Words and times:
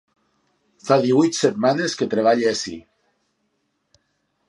Fa 0.87 0.97
díhuit 1.03 1.37
setmanes 1.41 1.97
que 2.01 2.09
treballe 2.17 2.51
ací. 2.55 2.77